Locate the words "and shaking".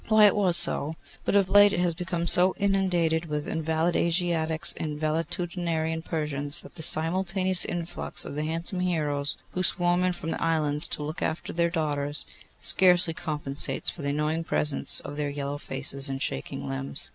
16.09-16.67